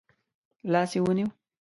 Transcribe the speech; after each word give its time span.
لاس 0.71 0.91
يې 0.95 1.01
ونیو. 1.05 1.27